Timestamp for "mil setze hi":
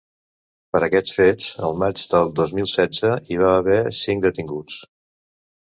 2.61-3.39